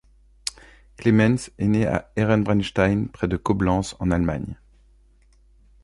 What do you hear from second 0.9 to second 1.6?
Clemens